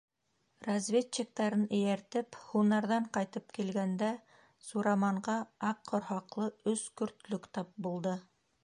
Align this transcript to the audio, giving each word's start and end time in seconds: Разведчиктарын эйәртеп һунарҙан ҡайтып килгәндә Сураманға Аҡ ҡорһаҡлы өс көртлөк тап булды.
Разведчиктарын 0.67 1.65
эйәртеп 1.79 2.37
һунарҙан 2.45 3.05
ҡайтып 3.19 3.53
килгәндә 3.59 4.11
Сураманға 4.71 5.37
Аҡ 5.73 5.87
ҡорһаҡлы 5.93 6.51
өс 6.75 6.89
көртлөк 7.03 7.49
тап 7.59 7.75
булды. 7.89 8.21